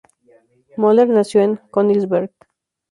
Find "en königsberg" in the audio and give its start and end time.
1.43-2.31